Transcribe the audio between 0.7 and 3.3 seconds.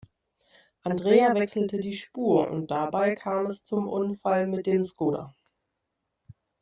Andrea wechselte die Spur und dabei